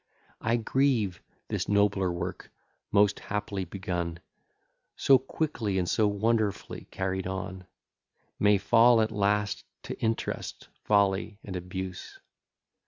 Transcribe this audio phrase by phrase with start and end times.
[0.41, 2.49] I grieve, this nobler work,
[2.91, 4.19] most happily begun,
[4.95, 7.67] So quickly and so wonderfully carried on,
[8.39, 12.17] May fall at last to interest, folly, and abuse.